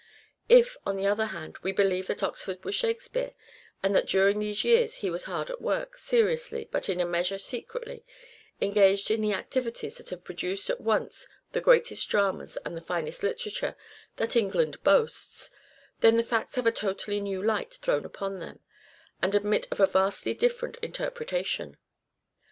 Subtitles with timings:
[0.49, 3.33] If, on the other hand, we believe that Oxford was Shakespeare,
[3.83, 7.37] and that during these years he was hard at work, seriously, but in a measure
[7.37, 8.03] secretly,
[8.59, 13.21] engaged in the activities that have produced at once the greatest dramas and the finest
[13.21, 13.75] literature
[14.17, 15.51] that England boasts,
[15.99, 18.59] then the facts have a totally new light thrown upon them,
[19.21, 21.77] and admit of a vastly different interpretation.